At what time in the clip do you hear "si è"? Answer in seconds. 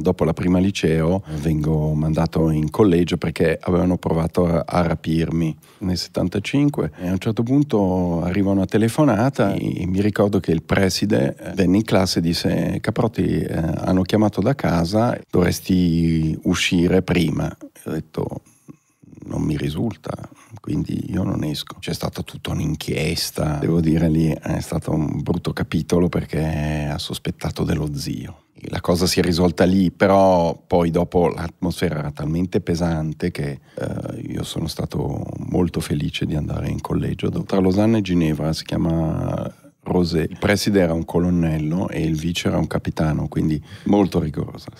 29.06-29.22